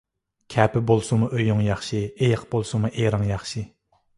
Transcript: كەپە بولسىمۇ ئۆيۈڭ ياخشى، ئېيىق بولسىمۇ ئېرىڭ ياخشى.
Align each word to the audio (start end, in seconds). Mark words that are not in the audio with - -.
كەپە 0.53 0.81
بولسىمۇ 0.91 1.29
ئۆيۈڭ 1.35 1.61
ياخشى، 1.65 2.01
ئېيىق 2.09 2.47
بولسىمۇ 2.55 2.93
ئېرىڭ 2.95 3.31
ياخشى. 3.35 3.65